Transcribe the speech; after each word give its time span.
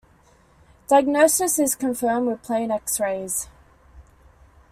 Diagnosis 0.87 1.59
is 1.59 1.75
confirmed 1.75 2.25
with 2.25 2.41
plain 2.41 2.71
X-rays. 2.71 3.47